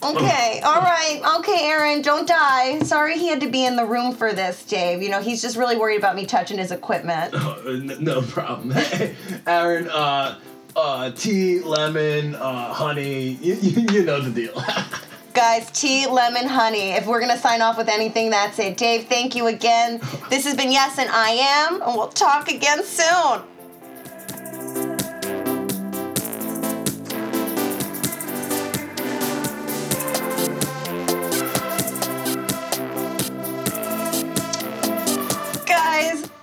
[0.00, 1.20] Okay, all right.
[1.40, 2.78] Okay, Aaron, don't die.
[2.80, 5.02] Sorry he had to be in the room for this, Dave.
[5.02, 7.34] You know, he's just really worried about me touching his equipment.
[7.36, 8.78] oh, no problem.
[9.46, 10.38] Aaron, uh,
[10.78, 14.64] uh, tea, lemon, uh, honey, you, you, you know the deal.
[15.34, 16.90] Guys, tea, lemon, honey.
[16.90, 18.76] If we're gonna sign off with anything, that's it.
[18.76, 20.00] Dave, thank you again.
[20.30, 23.42] This has been Yes and I Am, and we'll talk again soon.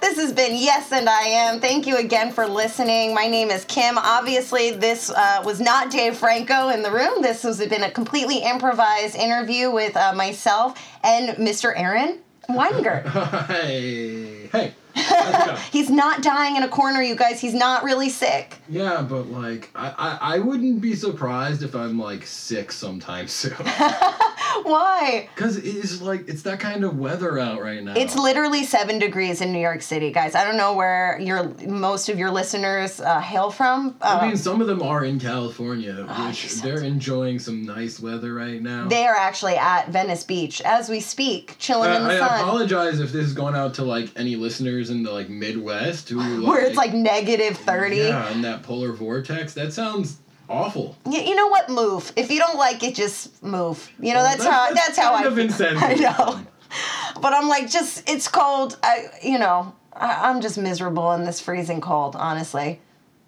[0.06, 1.60] This has been Yes and I Am.
[1.60, 3.15] Thank you again for listening.
[3.15, 3.98] My name is Kim.
[3.98, 7.24] Obviously, this uh, was not Dave Franco in the room.
[7.24, 11.74] This has been a completely improvised interview with uh, myself and Mr.
[11.76, 13.08] Aaron Weingart.
[13.48, 14.76] hey, hey.
[15.71, 17.39] He's not dying in a corner, you guys.
[17.41, 18.55] He's not really sick.
[18.69, 23.53] Yeah, but like I, I I wouldn't be surprised if I'm like sick sometime soon.
[24.63, 25.29] Why?
[25.36, 27.93] Cause it's like it's that kind of weather out right now.
[27.95, 30.34] It's literally seven degrees in New York City, guys.
[30.36, 33.95] I don't know where your most of your listeners uh, hail from.
[34.01, 37.99] Uh, I mean, some of them are in California, Oh, which they're enjoying some nice
[37.99, 38.88] weather right now.
[38.88, 42.29] they are actually at Venice Beach as we speak, chilling in the I sun.
[42.31, 46.10] I apologize if this is going out to like any listeners in the like Midwest
[46.10, 47.98] who like, where it's like negative 30.
[47.98, 49.54] yeah, and that polar vortex.
[49.54, 50.17] That sounds
[50.50, 50.98] awful.
[51.06, 51.69] Y- You know what?
[51.69, 52.12] Move.
[52.15, 53.89] If you don't like it, just move.
[54.00, 55.24] You know Well, that's, how that's, how I.
[55.24, 55.38] of.
[55.84, 56.41] I know,
[57.21, 58.78] but I'm like, just it's cold.
[58.84, 62.15] I you know I, I'm just miserable in this freezing cold.
[62.15, 62.80] Honestly,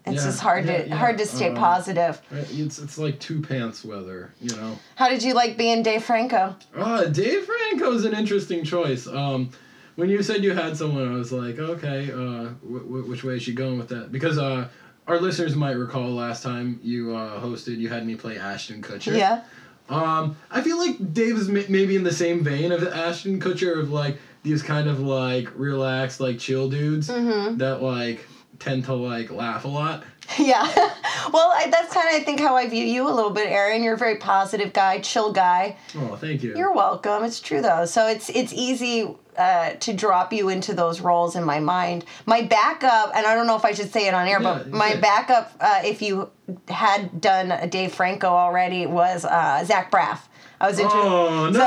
[0.05, 2.21] it's Yeah, just hard yeah, to yeah, hard to stay uh, positive.
[2.31, 4.77] It's it's like two pants weather, you know.
[4.95, 6.55] How did you like being Dave Franco?
[6.75, 9.07] Uh, Dave Franco's an interesting choice.
[9.07, 9.49] Um,
[9.97, 13.35] when you said you had someone, I was like, okay, uh, w- w- which way
[13.35, 14.11] is she going with that?
[14.11, 14.69] Because uh,
[15.07, 19.17] our listeners might recall last time you uh, hosted, you had me play Ashton Kutcher.
[19.17, 19.43] Yeah.
[19.89, 23.79] Um, I feel like Dave is m- maybe in the same vein of Ashton Kutcher
[23.79, 27.57] of like these kind of like relaxed, like chill dudes Mm-hmm.
[27.57, 28.25] that like
[28.59, 30.03] tend to like laugh a lot.
[30.37, 30.61] Yeah.
[31.31, 33.81] well, I, that's kind of I think how I view you a little bit, Aaron.
[33.81, 35.77] You're a very positive guy, chill guy.
[35.95, 36.53] Oh, thank you.
[36.53, 37.23] You're welcome.
[37.23, 37.85] It's true though.
[37.85, 42.05] So it's it's easy uh, to drop you into those roles in my mind.
[42.25, 44.93] My backup, and I don't know if I should say it on air, but my
[44.93, 44.99] yeah.
[44.99, 46.29] backup, uh, if you
[46.67, 50.19] had done a Dave Franco already, was uh, Zach Braff.
[50.59, 50.91] I was into.
[50.91, 51.51] Oh no!
[51.51, 51.59] So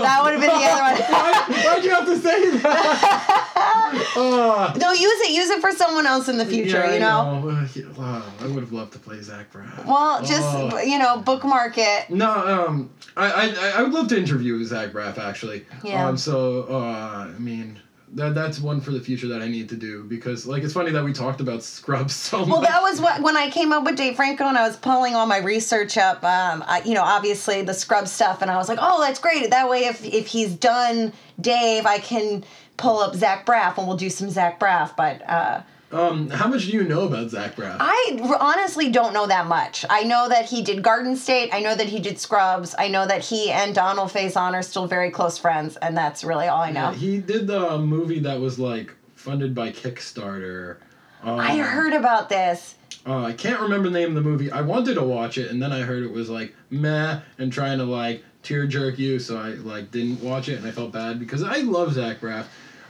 [0.00, 0.96] that would have been the other one.
[1.12, 4.12] Why, why'd you have to say that?
[4.16, 4.72] oh.
[4.78, 5.32] No, use it.
[5.32, 6.78] Use it for someone else in the future.
[6.78, 7.40] Yeah, you know.
[7.40, 7.48] know.
[7.50, 9.84] Uh, wow, I would have loved to play Zach Braff.
[9.84, 10.80] Well, just Oh.
[10.80, 12.08] you know, bookmark it.
[12.08, 12.30] No,
[12.66, 15.66] um, I, I, I would love to interview Zach Braff actually.
[15.84, 16.08] Yeah.
[16.08, 17.78] Um, so, uh, I mean,
[18.14, 20.90] that that's one for the future that I need to do because, like, it's funny
[20.92, 22.68] that we talked about Scrubs so Well, much.
[22.68, 25.26] that was what when I came up with Dave Franco and I was pulling all
[25.26, 26.22] my research up.
[26.24, 29.50] Um, I, you know, obviously the scrub stuff, and I was like, oh, that's great.
[29.50, 32.44] That way, if if he's done Dave, I can
[32.76, 34.96] pull up Zach Braff and we'll do some Zach Braff.
[34.96, 37.76] But uh, Um, how much do you know about Zach Braff?
[37.80, 39.86] I honestly don't know that much.
[39.88, 41.48] I know that he did Garden State.
[41.52, 42.74] I know that he did Scrubs.
[42.78, 46.46] I know that he and Donald Faison are still very close friends, and that's really
[46.46, 46.90] all I know.
[46.90, 50.76] Yeah, he did the movie that was like funded by Kickstarter.
[51.22, 52.74] Um, I heard about this.
[53.06, 54.50] Uh, I can't remember the name of the movie.
[54.50, 57.78] I wanted to watch it, and then I heard it was like meh and trying
[57.78, 61.18] to like tear jerk you, so I like didn't watch it, and I felt bad
[61.18, 62.44] because I love Zach Braff.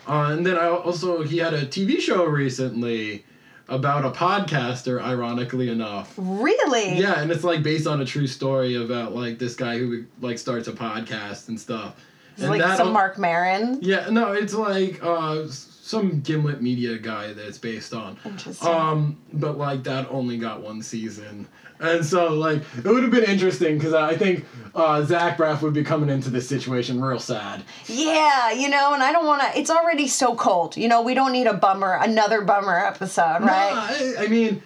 [0.09, 3.25] Uh, and then I also he had a TV show recently
[3.69, 6.15] about a podcaster, ironically enough.
[6.17, 6.99] Really?
[6.99, 10.39] Yeah, and it's like based on a true story about like this guy who like
[10.39, 12.03] starts a podcast and stuff.
[12.33, 13.79] It's and like some al- Marc Maron.
[13.83, 15.47] Yeah, no, it's like uh,
[15.89, 18.19] some Gimlet Media guy that it's based on.
[18.23, 18.69] Interesting.
[18.69, 21.49] Um, but like that only got one season,
[21.81, 25.73] and so like it would have been interesting because I think uh, Zach Braff would
[25.73, 27.63] be coming into this situation real sad.
[27.87, 29.59] Yeah, you know, and I don't want to.
[29.59, 30.77] It's already so cold.
[30.77, 33.73] You know, we don't need a bummer, another bummer episode, right?
[33.75, 34.63] Nah, I, I mean,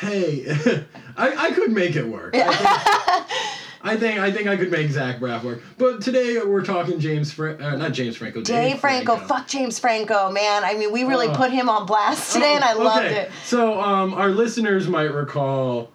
[0.00, 0.44] hey,
[1.16, 2.34] I, I could make it work.
[2.34, 2.52] I,
[3.28, 3.53] think,
[3.86, 5.60] I think I think I could make Zach Braff work.
[5.76, 8.40] But today we're talking James, Fra- uh, not James Franco.
[8.40, 10.64] Dave Franco, fuck James Franco, man.
[10.64, 13.30] I mean, we really Uh, put him on blast today, and I loved Okay, it.
[13.44, 15.90] So, um, our listeners might recall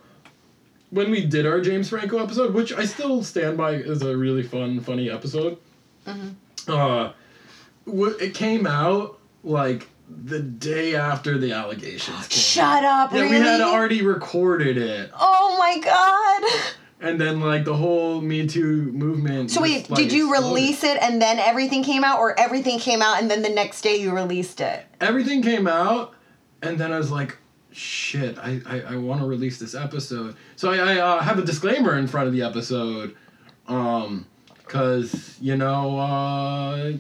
[0.92, 4.44] when we did our James Franco episode, which I still stand by as a really
[4.44, 5.58] fun, funny episode.
[6.08, 6.72] Mm-hmm.
[6.72, 7.12] Uh,
[7.88, 9.88] w- it came out like
[10.26, 12.32] the day after the allegations.
[12.32, 13.38] Shut up, Yeah, really?
[13.40, 16.76] we had already recorded it, oh my god.
[17.02, 19.52] And then like the whole Me Too movement.
[19.52, 20.56] So wait, like, did you exploded.
[20.56, 23.82] release it and then everything came out, or everything came out and then the next
[23.82, 24.86] day you released it?
[25.02, 26.14] everything came out,
[26.62, 27.38] and then I was like,
[27.72, 30.36] shit, I, I, I want to release this episode.
[30.58, 33.16] So I, I uh, have a disclaimer in front of the episode,
[33.68, 34.26] um,
[34.66, 36.92] because, you know, uh,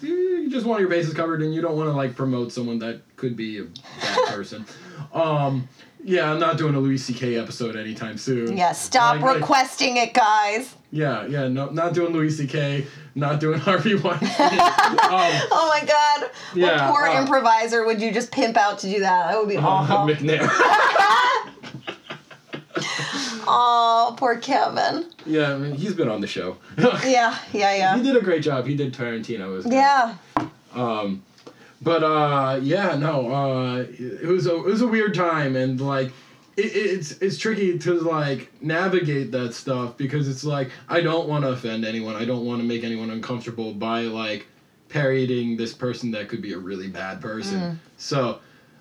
[0.00, 3.00] you just want your bases covered and you don't want to, like, promote someone that
[3.16, 4.66] could be a bad person.
[5.14, 5.66] um,
[6.04, 7.36] yeah, I'm not doing a Louis C.K.
[7.36, 8.56] episode anytime soon.
[8.56, 10.74] Yeah, stop Like- like- requesting it, guys.
[10.92, 12.86] Yeah, yeah, no, not doing Louis C.K.,
[13.16, 14.52] not doing Harvey Weinstein.
[14.52, 16.30] um, Oh my god.
[16.54, 19.30] Yeah, what poor uh, improviser would you just pimp out to do that?
[19.32, 19.96] That would be awful.
[20.14, 20.48] McNair.
[23.46, 25.04] Oh, poor Kevin.
[25.26, 26.56] Yeah, I mean, he's been on the show.
[26.78, 27.96] Yeah, yeah, yeah.
[27.96, 28.66] He did a great job.
[28.66, 29.52] He did Tarantino.
[29.54, 29.74] Was good.
[29.74, 30.14] Yeah.
[30.74, 31.22] Um,
[31.84, 33.30] but uh, yeah, no.
[33.32, 36.08] Uh, it was a it was a weird time, and like,
[36.56, 41.44] it, it's it's tricky to like navigate that stuff because it's like I don't want
[41.44, 42.16] to offend anyone.
[42.16, 44.46] I don't want to make anyone uncomfortable by like
[44.88, 47.60] parodying this person that could be a really bad person.
[47.96, 48.40] So,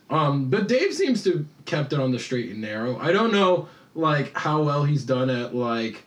[0.10, 2.98] um, but Dave seems to have kept it on the straight and narrow.
[3.00, 6.04] I don't know like how well he's done at like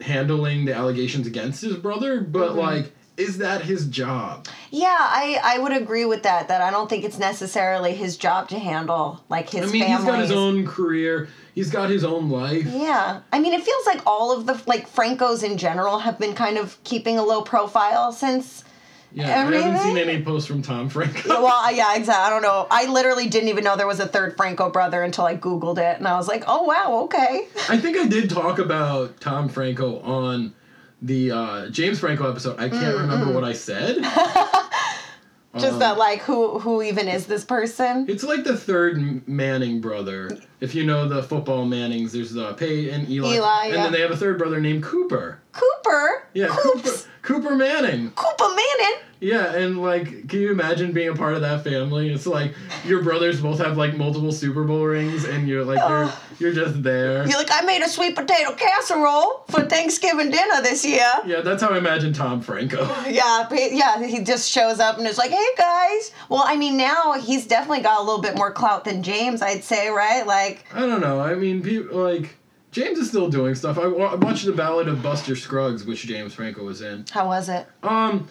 [0.00, 4.48] handling the allegations against his brother, but like is that his job?
[4.70, 6.48] Yeah, I, I would agree with that.
[6.48, 10.04] That I don't think it's necessarily his job to handle like his I mean, he's
[10.04, 11.28] got his own career.
[11.54, 12.64] He's got his own life.
[12.64, 16.34] Yeah, I mean, it feels like all of the like Francos in general have been
[16.34, 18.64] kind of keeping a low profile since.
[19.12, 21.28] Yeah, I haven't seen any posts from Tom Franco.
[21.28, 22.24] Well, yeah, exactly.
[22.24, 22.68] I don't know.
[22.70, 25.98] I literally didn't even know there was a third Franco brother until I googled it,
[25.98, 27.48] and I was like, oh wow, okay.
[27.68, 30.54] I think I did talk about Tom Franco on
[31.02, 32.58] the uh, James Franco episode.
[32.58, 33.98] I can't remember what I said.
[35.54, 38.06] Just Um, that, like, who who even is this person?
[38.08, 40.30] It's like the third Manning brother.
[40.60, 43.82] If you know the football Mannings, there's uh, Peyton, Eli, Eli, and yeah.
[43.84, 45.40] then they have a third brother named Cooper.
[45.52, 46.26] Cooper.
[46.34, 47.08] Yeah, Cooper, Coops.
[47.22, 48.10] Cooper Manning.
[48.10, 49.00] Cooper Manning.
[49.20, 52.10] Yeah, and like, can you imagine being a part of that family?
[52.10, 52.54] It's like
[52.86, 56.82] your brothers both have like multiple Super Bowl rings, and you're like you're you're just
[56.82, 57.28] there.
[57.28, 61.12] You're like, I made a sweet potato casserole for Thanksgiving dinner this year.
[61.26, 62.88] Yeah, that's how I imagine Tom Franco.
[63.10, 67.14] Yeah, yeah, he just shows up and is like, "Hey guys." Well, I mean, now
[67.14, 70.26] he's definitely got a little bit more clout than James, I'd say, right?
[70.26, 71.20] Like, I don't know.
[71.20, 72.36] I mean, people like
[72.72, 73.78] James is still doing stuff.
[73.78, 77.04] I, I watched the Ballad of Buster Scruggs, which James Franco was in.
[77.10, 77.66] how was it?
[77.82, 78.28] Um,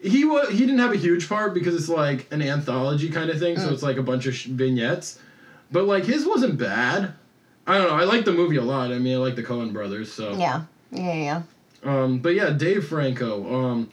[0.00, 3.38] he was he didn't have a huge part because it's like an anthology kind of
[3.38, 3.60] thing, Mm.
[3.60, 5.18] so it's like a bunch of sh- vignettes.
[5.72, 7.14] But like his wasn't bad.
[7.66, 7.96] I don't know.
[7.96, 8.92] I like the movie a lot.
[8.92, 10.10] I mean, I like the Coen brothers.
[10.12, 11.42] So Yeah, yeah, yeah.
[11.84, 13.54] um, but yeah, Dave Franco.
[13.54, 13.90] Um,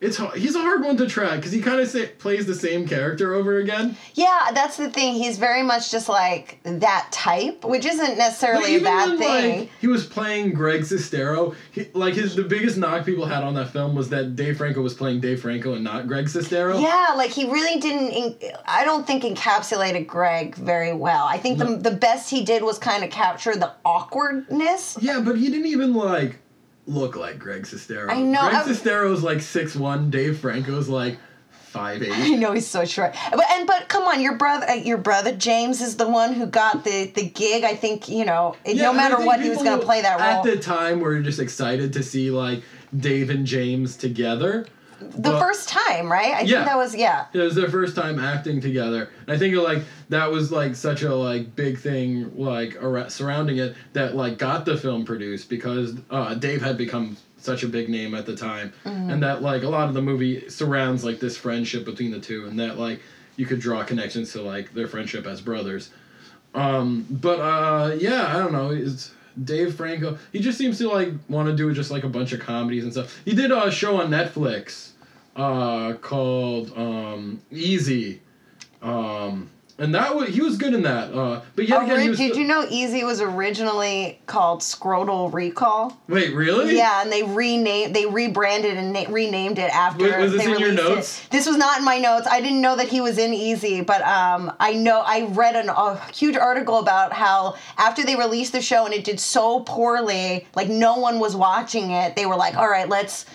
[0.00, 2.86] it's h- he's a hard one to track because he kind of plays the same
[2.86, 3.96] character over again.
[4.14, 5.14] Yeah, that's the thing.
[5.14, 9.58] He's very much just like that type, which isn't necessarily a bad when, thing.
[9.60, 11.54] Like, he was playing Greg Sestero.
[11.72, 14.82] He, like his the biggest knock people had on that film was that Dave Franco
[14.82, 16.80] was playing Dave Franco and not Greg Sestero.
[16.82, 18.42] Yeah, like he really didn't.
[18.66, 21.24] I don't think encapsulated Greg very well.
[21.24, 21.76] I think No.
[21.76, 24.98] the the best he did was kind of capture the awkwardness.
[25.00, 26.38] Yeah, but he didn't even like
[26.86, 28.10] look like Greg Sestero.
[28.10, 30.10] I know, Greg I'm- Sestero's like six one.
[30.10, 31.18] Dave Franco's like
[31.50, 32.38] five I eight.
[32.38, 35.80] know he's so short, but and but come on, your brother, uh, your brother James
[35.80, 37.64] is the one who got the the gig.
[37.64, 40.28] I think you know, no matter what, he was going to play that role.
[40.28, 42.62] At the time, we are just excited to see like
[42.96, 44.66] Dave and James together.
[45.00, 46.34] The But- first time, right?
[46.34, 46.56] I Yeah.
[46.58, 47.26] think that was yeah.
[47.32, 51.02] It was their first time acting together, and I think like that was like such
[51.02, 52.76] a like big thing like
[53.08, 57.68] surrounding it that like got the film produced because uh, Dave had become such a
[57.68, 59.10] big name at the time, Mm-hmm.
[59.10, 62.46] and that like a lot of the movie surrounds like this friendship between the two,
[62.46, 63.00] and that like
[63.36, 65.90] you could draw connections to like their friendship as brothers.
[66.54, 68.70] Um, but uh, yeah, I don't know.
[68.70, 69.10] It's
[69.42, 70.18] Dave Franco.
[70.32, 72.92] He just seems to like want to do just like a bunch of comedies and
[72.92, 73.20] stuff.
[73.24, 74.90] He did a show on Netflix
[75.36, 78.20] uh, called um, Easy,
[78.82, 81.12] um, and that was he was good in that.
[81.12, 85.32] Uh, but yet again, he Ori- was did you know Easy was originally called Scrotal
[85.32, 85.98] Recall?
[86.08, 86.76] wait really?
[86.76, 90.04] Yeah, and they renamed, they rebranded and na- renamed it after.
[90.04, 91.30] Wait, was this they in your released it.
[91.30, 92.28] This was not in my notes.
[92.30, 95.68] I didn't know that he was in Easy, but um, I know I read an,
[95.68, 100.46] a huge article about how after they released the show and it did so poorly,
[100.54, 102.14] like no one was watching it.
[102.14, 103.26] They were like, "All right, let's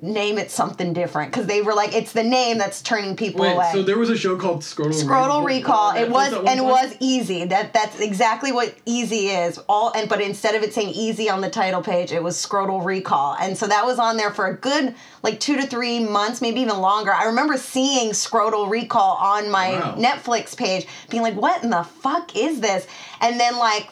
[0.00, 3.52] name it something different," because they were like, "It's the name that's turning people Wait,
[3.52, 5.96] away." so there was a show called Scrotal Scrotal Recall.
[5.96, 6.64] It was and it point?
[6.64, 7.44] was easy.
[7.44, 9.58] That that's exactly what easy is.
[9.68, 12.84] All and but instead of it saying easy on the title page, it was Scrotal
[12.84, 13.36] Recall.
[13.40, 16.60] And so that was on there for a good like 2 to 3 months, maybe
[16.60, 17.12] even longer.
[17.12, 19.94] I remember seeing Scrotal Recall on my Wow.
[19.98, 22.86] Netflix page being like, "What in the fuck is this?"
[23.20, 23.88] And then like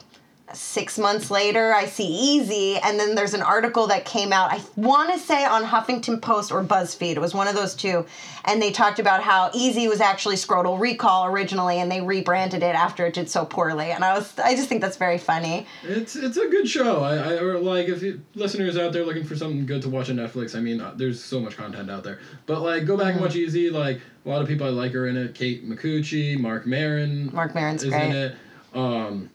[0.52, 4.60] six months later, I see Easy, and then there's an article that came out, I
[4.76, 7.12] want to say on Huffington Post or BuzzFeed.
[7.16, 8.06] It was one of those two.
[8.44, 12.76] And they talked about how Easy was actually Scrotal Recall originally, and they rebranded it
[12.76, 13.90] after it did so poorly.
[13.90, 15.66] And I was, I just think that's very funny.
[15.82, 17.02] It's it's a good show.
[17.02, 20.10] I, I or like if you, listeners out there looking for something good to watch
[20.10, 20.54] on Netflix.
[20.54, 22.20] I mean, uh, there's so much content out there.
[22.46, 23.12] But like, go back Mm-hmm.
[23.16, 23.68] and watch Easy.
[23.68, 25.34] Like a lot of people I like are in it.
[25.34, 27.34] Kate Micucci, Marc Maron.
[27.34, 28.10] Marc Maron's is great.
[28.10, 28.36] in it.
[28.74, 29.30] Um,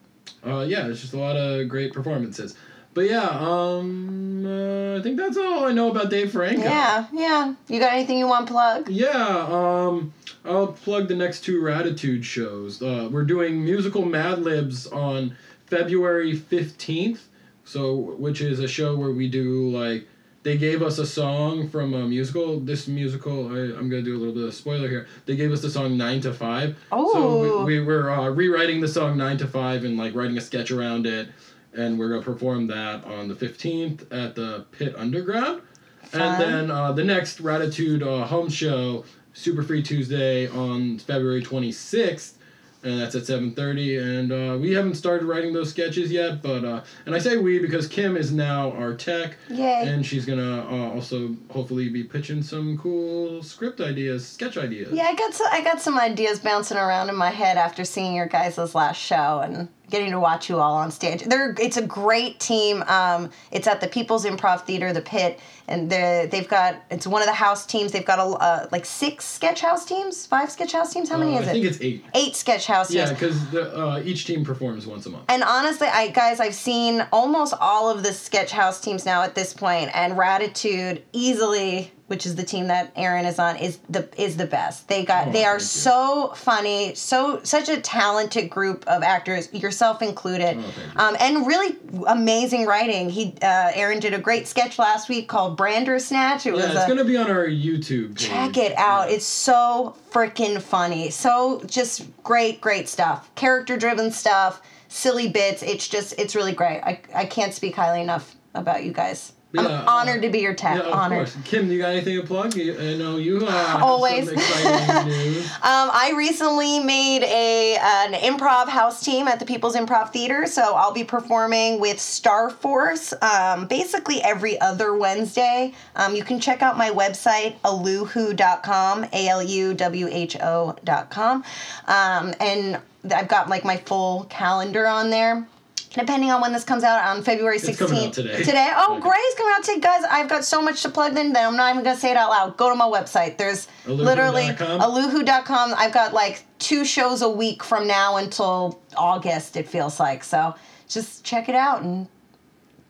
[0.46, 2.54] uh, yeah, it's just a lot of great performances.
[2.94, 6.62] But yeah, um, uh, I think that's all I know about Dave Franco.
[6.62, 7.54] Yeah, yeah.
[7.68, 8.88] You got anything you want to plug?
[8.90, 10.12] Yeah, um,
[10.44, 12.82] I'll plug the next two Ratitude shows.
[12.82, 15.34] Uh, we're doing musical Mad Libs on
[15.66, 17.20] February 15th,
[17.64, 20.06] so which is a show where we do like
[20.42, 22.58] they gave us a song from a musical.
[22.58, 25.06] This musical, I, I'm gonna do a little bit of spoiler here.
[25.26, 26.76] They gave us the song Nine to Five.
[26.90, 27.12] Oh.
[27.12, 30.40] So we, we were uh, rewriting the song Nine to Five and like writing a
[30.40, 31.28] sketch around it,
[31.74, 35.62] and we're gonna perform that on the 15th at the Pit Underground.
[36.04, 36.20] Fun.
[36.20, 42.34] And then uh, the next Ratitude uh, home show, Super Free Tuesday on February 26th,
[42.82, 44.02] and that's at 7.30.
[44.02, 47.58] And uh, we haven't started writing those sketches yet, but, uh, and I say we
[47.58, 49.84] because Kim is now our tech, Yay.
[49.86, 54.92] and she's gonna uh, also hopefully be pitching some cool script ideas, sketch ideas.
[54.92, 58.14] Yeah, I got some, I got some ideas bouncing around in my head after seeing
[58.14, 61.22] your guys' last show and getting to watch you all on stage.
[61.22, 62.82] They're it's a great team.
[62.88, 65.38] Um, it's at the People's Improv Theater, the Pit,
[65.68, 67.92] and they they've got it's one of the house teams.
[67.92, 71.08] They've got a uh, like six sketch house teams, five sketch house teams.
[71.08, 71.50] How many Uh, is it?
[71.50, 72.04] I think it's eight.
[72.14, 73.10] Eight sketch house teams.
[73.10, 75.26] Yeah, because uh, each team performs once a month.
[75.28, 79.34] And honestly, I guys, I've seen almost all of the sketch house teams now at
[79.34, 84.06] this point, and Ratitude easily, which is the team that Aaron is on, is the
[84.20, 84.86] is the best.
[84.86, 90.02] They got Oh, they are so funny, so such a talented group of actors, yourself
[90.02, 93.08] included, Oh, um, and really amazing writing.
[93.08, 96.44] He uh, Aaron did a great sketch last week called Brander Snatch.
[96.44, 98.28] It was Yeah, it's a, gonna be on our YouTube page.
[98.28, 99.08] Check it out.
[99.08, 99.14] Yeah.
[99.16, 101.08] It's so freaking funny.
[101.08, 103.34] So just great, great stuff.
[103.36, 105.62] Character driven stuff, silly bits.
[105.62, 106.82] It's just, it's really great.
[106.82, 109.32] I, I can't speak highly enough about you guys.
[109.56, 110.76] I'm Yeah, uh, honored to be your tech.
[110.78, 111.18] Yeah, of honored.
[111.28, 111.36] course.
[111.44, 112.54] Kim, do you got anything to plug?
[112.56, 114.24] You, I know you uh, have Always.
[114.26, 115.44] some exciting news.
[115.46, 120.74] Um, I recently made a an improv house team at the People's Improv Theater, so
[120.74, 125.74] I'll be performing with Star Force um, basically every other Wednesday.
[125.96, 131.44] Um, you can check out my website aluwho.com, a l u w h o.com,
[131.88, 132.80] um, and
[133.14, 135.46] I've got like my full calendar on there.
[135.94, 137.68] Depending on when this comes out on February 16th.
[137.70, 138.38] It's out today.
[138.38, 138.72] Today?
[138.74, 139.02] Oh, Okay.
[139.02, 139.18] great.
[139.18, 139.80] It's coming out today.
[139.80, 142.10] Guys, I've got so much to plug in that I'm not even going to say
[142.12, 142.56] it out loud.
[142.56, 143.36] Go to my website.
[143.36, 144.80] There's literally aluwho.com?
[144.80, 145.74] aluwho.com.
[145.76, 150.24] I've got like two shows a week from now until August, it feels like.
[150.24, 150.54] So
[150.88, 152.08] just check it out and,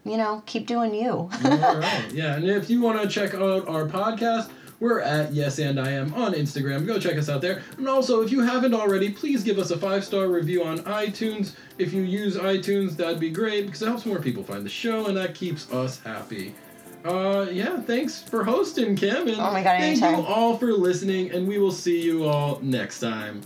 [0.04, 1.10] you know, keep doing you.
[1.10, 2.04] All right.
[2.12, 4.48] Yeah, and if you want to check out our podcast,
[4.82, 6.84] we're at Yes and I Am on Instagram.
[6.88, 7.62] Go check us out there.
[7.78, 11.54] And also, if you haven't already, please give us a five star review on iTunes.
[11.78, 15.06] If you use iTunes, that'd be great because it helps more people find the show
[15.06, 16.52] and that keeps us happy.
[17.04, 19.28] Uh, yeah, thanks for hosting, Kim.
[19.28, 20.18] And Oh my God, thank anytime.
[20.18, 23.40] you all for listening, and we will see you all next time.